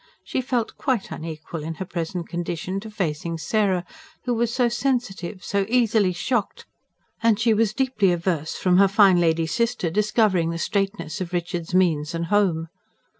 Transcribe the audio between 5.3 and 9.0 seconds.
so easily shocked; and she was deeply averse from her